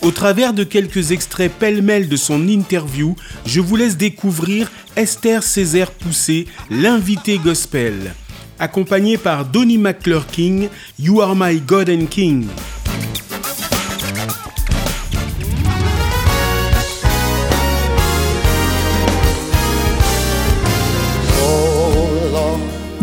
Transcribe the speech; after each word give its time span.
Au 0.00 0.12
travers 0.12 0.52
de 0.52 0.62
quelques 0.62 1.10
extraits 1.10 1.52
pêle-mêle 1.52 2.08
de 2.08 2.16
son 2.16 2.46
interview, 2.48 3.16
je 3.44 3.60
vous 3.60 3.74
laisse 3.74 3.96
découvrir 3.96 4.70
Esther 4.94 5.42
Césaire 5.42 5.90
Poussé, 5.90 6.46
l'invité 6.70 7.38
gospel. 7.38 8.14
Accompagnée 8.60 9.18
par 9.18 9.44
Donnie 9.44 9.78
McClure 9.78 10.26
King, 10.26 10.68
You 11.00 11.20
Are 11.20 11.34
My 11.34 11.60
God 11.60 11.90
and 11.90 12.06
King. 12.06 12.46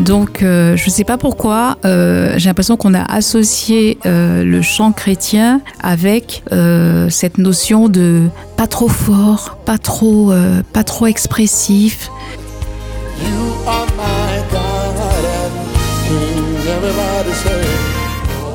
Donc, 0.05 0.43
euh, 0.43 0.77
je 0.77 0.85
ne 0.85 0.91
sais 0.91 1.03
pas 1.03 1.17
pourquoi, 1.17 1.77
euh, 1.83 2.35
j'ai 2.37 2.47
l'impression 2.47 2.77
qu'on 2.77 2.93
a 2.93 3.01
associé 3.01 3.97
euh, 4.05 4.43
le 4.43 4.61
chant 4.61 4.91
chrétien 4.91 5.61
avec 5.81 6.43
cette 7.09 7.39
notion 7.39 7.89
de 7.89 8.27
pas 8.55 8.67
trop 8.67 8.87
fort, 8.87 9.57
pas 9.65 9.79
trop, 9.79 10.31
pas 10.73 10.83
trop 10.83 11.07
expressif. 11.07 12.11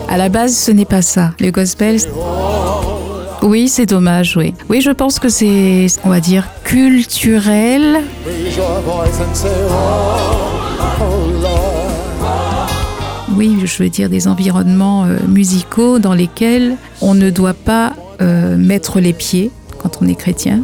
À 0.09 0.17
la 0.17 0.29
base, 0.29 0.57
ce 0.57 0.71
n'est 0.71 0.85
pas 0.85 1.03
ça. 1.03 1.33
Le 1.41 1.51
gospel. 1.51 1.99
Oui, 3.43 3.69
c'est 3.69 3.87
dommage, 3.87 4.37
oui. 4.37 4.55
Oui, 4.69 4.81
je 4.81 4.91
pense 4.91 5.19
que 5.19 5.29
c'est, 5.29 5.87
on 6.05 6.11
va 6.11 6.21
dire, 6.21 6.47
culturel. 6.63 8.03
Oui, 13.41 13.57
je 13.65 13.83
veux 13.83 13.89
dire 13.89 14.11
des 14.11 14.29
environnements 14.29 15.07
euh, 15.07 15.17
musicaux 15.27 15.99
dans 15.99 16.13
lesquels 16.13 16.77
on 17.01 17.15
ne 17.15 17.31
doit 17.31 17.55
pas 17.55 17.95
euh, 18.21 18.59
mettre 18.59 19.01
les 19.01 19.15
pieds 19.15 19.51
quand 19.79 20.03
on 20.03 20.09
est 20.09 20.15
chrétien. 20.15 20.61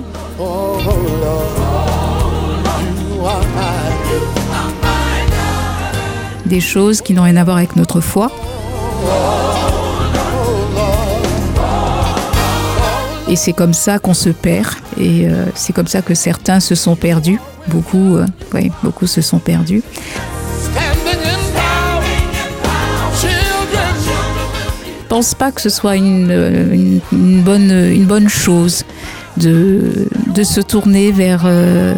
Des 6.45 6.61
choses 6.61 7.00
qui 7.00 7.15
n'ont 7.15 7.23
rien 7.23 7.39
à 7.39 7.45
voir 7.45 7.56
avec 7.56 7.77
notre 7.77 8.03
foi. 8.03 8.31
Et 13.27 13.37
c'est 13.37 13.55
comme 13.55 13.72
ça 13.72 13.98
qu'on 13.98 14.12
se 14.12 14.28
perd. 14.28 14.75
Et 14.98 15.27
euh, 15.27 15.47
c'est 15.55 15.72
comme 15.72 15.87
ça 15.87 16.03
que 16.03 16.15
certains 16.15 16.61
se 16.61 16.75
sont 16.75 16.95
perdus. 16.95 17.41
Beaucoup, 17.69 18.19
oui, 18.53 18.70
beaucoup 18.83 19.06
se 19.06 19.22
sont 19.22 19.39
perdus. 19.39 19.83
Pense 25.09 25.35
pas 25.35 25.53
que 25.53 25.61
ce 25.61 25.69
soit 25.69 25.97
une, 25.97 27.01
bonne, 27.12 27.71
une 27.71 28.05
bonne 28.05 28.29
chose 28.29 28.85
de, 29.37 30.09
de 30.35 30.43
se 30.43 30.61
tourner 30.61 31.12
vers, 31.12 31.43
euh, 31.45 31.95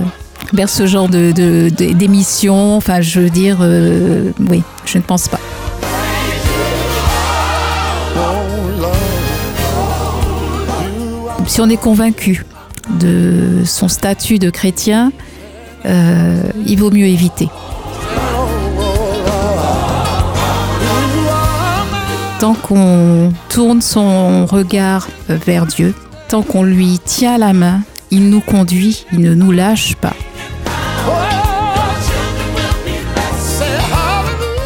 vers 0.52 0.68
ce 0.68 0.86
genre 0.86 1.08
de, 1.08 1.32
d'émission. 1.70 2.76
Enfin, 2.76 3.00
je 3.00 3.20
veux 3.20 3.30
dire, 3.30 3.58
euh, 3.60 4.30
oui, 4.48 4.62
je 4.84 4.98
ne 4.98 5.02
pense 5.02 5.28
pas. 5.28 5.40
Si 11.46 11.60
on 11.62 11.68
est 11.70 11.80
convaincu 11.80 12.44
de 13.00 13.62
son 13.64 13.88
statut 13.88 14.38
de 14.38 14.50
chrétien, 14.50 15.12
euh, 15.86 16.42
il 16.66 16.78
vaut 16.78 16.90
mieux 16.90 17.06
éviter. 17.06 17.48
Tant 22.40 22.54
qu'on 22.54 23.32
tourne 23.48 23.82
son 23.82 24.46
regard 24.46 25.08
vers 25.28 25.66
Dieu, 25.66 25.92
tant 26.28 26.42
qu'on 26.42 26.62
lui 26.62 27.00
tient 27.04 27.36
la 27.36 27.52
main, 27.52 27.80
il 28.12 28.30
nous 28.30 28.40
conduit, 28.40 29.06
il 29.12 29.20
ne 29.20 29.34
nous 29.34 29.50
lâche 29.50 29.96
pas. 29.96 30.14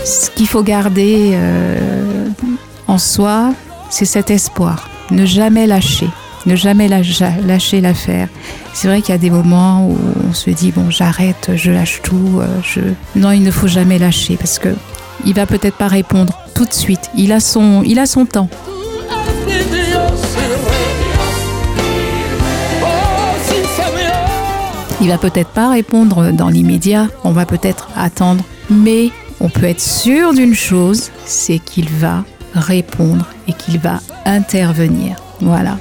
Ce 0.05 0.29
qu'il 0.31 0.47
faut 0.49 0.63
garder 0.63 1.31
euh, 1.33 2.29
en 2.89 2.99
soi, 2.99 3.55
c'est 3.89 4.05
cet 4.05 4.31
espoir. 4.31 4.91
Ne 5.11 5.25
jamais 5.25 5.67
lâcher, 5.67 6.09
ne 6.45 6.57
jamais 6.57 6.89
lâcher 6.89 7.81
l'affaire. 7.81 8.29
C'est 8.75 8.89
vrai 8.89 9.01
qu'il 9.01 9.13
y 9.13 9.17
a 9.17 9.19
des 9.19 9.31
moments 9.31 9.87
où 9.87 9.97
on 10.29 10.35
se 10.35 10.51
dit 10.51 10.73
bon 10.73 10.91
j'arrête, 10.91 11.53
je 11.55 11.71
lâche 11.71 12.03
tout. 12.03 12.41
Euh. 12.43 12.93
Non, 13.17 13.31
il 13.31 13.43
ne 13.43 13.51
faut 13.51 13.69
jamais 13.69 13.99
lâcher 13.99 14.37
parce 14.37 14.59
que 14.59 14.75
il 15.25 15.35
va 15.35 15.47
peut-être 15.47 15.77
pas 15.77 15.89
répondre 15.89 16.39
de 16.65 16.73
suite. 16.73 17.11
Il 17.17 17.33
a 17.33 17.41
son, 17.41 17.83
il 17.85 17.99
a 17.99 18.07
son 18.07 18.27
temps. 18.27 18.49
Il 25.01 25.09
va 25.09 25.19
peut-être 25.19 25.51
pas 25.51 25.71
répondre 25.71 26.31
dans 26.31 26.49
l'immédiat, 26.49 27.09
on 27.25 27.33
va 27.33 27.45
peut-être 27.45 27.89
attendre, 27.97 28.45
mais 28.71 29.11
on 29.41 29.49
peut 29.49 29.65
être 29.65 29.81
sûr 29.81 30.33
d'une 30.33 30.55
chose, 30.55 31.11
c'est 31.25 31.59
qu'il 31.59 31.89
va 31.89 32.25
répondre 32.55 33.27
et 33.49 33.53
qu'il 33.53 33.81
va 33.81 33.99
intervenir. 34.25 35.17
Voilà. 35.41 35.77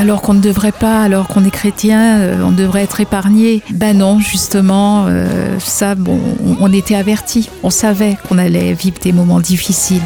Alors 0.00 0.22
qu'on 0.22 0.32
ne 0.32 0.40
devrait 0.40 0.72
pas, 0.72 1.02
alors 1.02 1.28
qu'on 1.28 1.44
est 1.44 1.50
chrétien, 1.50 2.20
euh, 2.20 2.42
on 2.42 2.52
devrait 2.52 2.84
être 2.84 3.00
épargné. 3.00 3.62
Ben 3.70 3.98
non, 3.98 4.18
justement, 4.18 5.04
euh, 5.06 5.58
ça, 5.58 5.94
bon, 5.94 6.18
on, 6.58 6.72
était 6.72 6.94
averti, 6.94 7.50
on 7.62 7.68
savait 7.68 8.16
qu'on 8.26 8.38
allait 8.38 8.72
vivre 8.72 8.96
des 9.02 9.12
moments 9.12 9.40
difficiles. 9.40 10.00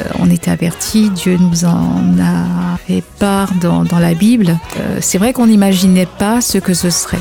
Euh, 0.00 0.08
on 0.18 0.28
était 0.28 0.50
averti, 0.50 1.10
Dieu 1.10 1.38
nous 1.38 1.64
en 1.64 2.18
a 2.20 2.76
fait 2.88 3.04
part 3.20 3.52
dans, 3.60 3.84
dans 3.84 4.00
la 4.00 4.14
Bible. 4.14 4.58
c'est 5.00 5.18
vrai 5.18 5.32
qu'on 5.32 5.46
n'imaginait 5.46 6.08
pas 6.18 6.40
ce 6.40 6.58
que 6.58 6.74
ce 6.74 6.90
serait. 6.90 7.18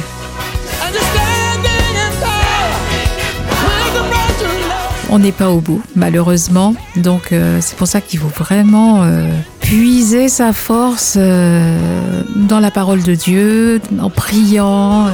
On 5.14 5.20
n'est 5.20 5.32
pas 5.32 5.52
au 5.52 5.62
bout, 5.62 5.84
malheureusement. 5.96 6.74
Donc 6.96 7.32
euh, 7.32 7.60
c'est 7.62 7.78
pour 7.78 7.86
ça 7.86 8.02
qu'il 8.02 8.20
faut 8.20 8.30
vraiment 8.30 9.04
euh, 9.04 9.30
puiser 9.60 10.28
sa 10.28 10.54
force 10.54 11.18
euh, 11.18 12.24
dans 12.36 12.60
la 12.60 12.72
parole 12.72 13.04
de 13.04 13.14
Dieu, 13.14 13.80
en 14.02 14.10
priant. 14.10 15.12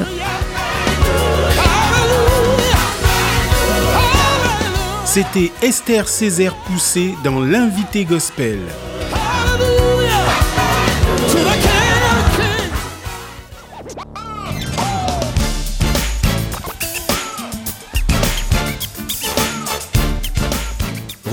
C'était 5.04 5.52
Esther 5.62 6.08
Césaire 6.08 6.56
Poussé 6.56 7.14
dans 7.26 7.42
l'invité 7.42 8.06
gospel. 8.06 8.60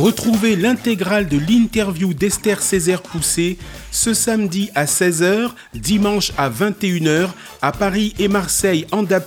Retrouvez 0.06 0.54
l'intégrale 0.54 1.26
de 1.26 1.36
l'interview 1.36 2.14
d'Esther 2.14 2.62
Césaire 2.62 3.02
Poussé 3.02 3.58
ce 3.90 4.14
samedi 4.14 4.70
à 4.76 4.84
16h, 4.84 5.50
dimanche 5.74 6.30
à 6.38 6.48
21h 6.48 7.30
à 7.60 7.72
Paris 7.72 8.14
et 8.20 8.28
Marseille 8.28 8.86
en 8.92 9.02
DAB+, 9.02 9.24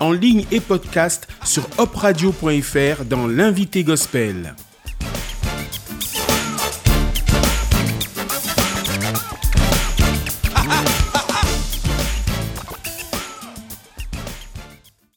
en 0.00 0.12
ligne 0.12 0.44
et 0.52 0.60
podcast 0.60 1.26
sur 1.42 1.66
opradio.fr 1.78 3.06
dans 3.06 3.26
l'invité 3.26 3.82
gospel. 3.82 4.54